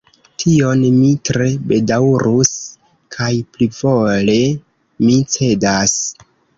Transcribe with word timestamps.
Tion 0.43 0.79
mi 1.01 1.11
tre 1.29 1.49
bedaŭrus, 1.73 2.51
kaj 3.19 3.31
plivole 3.53 4.41
mi 5.07 5.23
cedas. 5.39 5.99